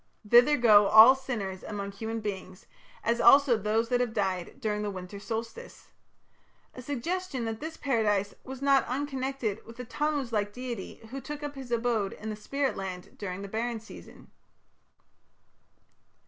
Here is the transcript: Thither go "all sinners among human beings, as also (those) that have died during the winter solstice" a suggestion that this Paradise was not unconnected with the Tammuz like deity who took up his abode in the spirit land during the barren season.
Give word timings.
Thither 0.27 0.57
go 0.57 0.87
"all 0.87 1.13
sinners 1.13 1.61
among 1.61 1.91
human 1.91 2.21
beings, 2.21 2.65
as 3.03 3.21
also 3.21 3.55
(those) 3.55 3.89
that 3.89 3.99
have 3.99 4.15
died 4.15 4.59
during 4.59 4.81
the 4.81 4.89
winter 4.89 5.19
solstice" 5.19 5.91
a 6.73 6.81
suggestion 6.81 7.45
that 7.45 7.59
this 7.59 7.77
Paradise 7.77 8.33
was 8.43 8.63
not 8.63 8.83
unconnected 8.87 9.63
with 9.63 9.77
the 9.77 9.85
Tammuz 9.85 10.33
like 10.33 10.53
deity 10.53 11.01
who 11.11 11.21
took 11.21 11.43
up 11.43 11.53
his 11.53 11.69
abode 11.69 12.13
in 12.13 12.31
the 12.31 12.35
spirit 12.35 12.75
land 12.75 13.15
during 13.19 13.43
the 13.43 13.47
barren 13.47 13.79
season. 13.79 14.31